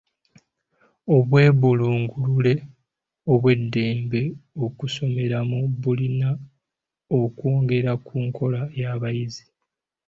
Obwebulungulule 1.15 2.53
obw'eddembe 3.33 4.21
okusomeramu 4.65 5.57
bulina 5.81 6.29
okwongera 7.21 7.91
ku 8.05 8.13
nkola 8.27 8.61
y'abayizi. 8.79 9.43